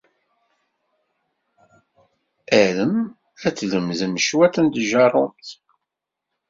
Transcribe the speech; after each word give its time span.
Arem 2.59 2.95
ad 3.47 3.55
tlemded 3.59 4.11
cwiṭ 4.25 4.55
n 4.59 4.65
tjeṛṛumt. 4.75 5.47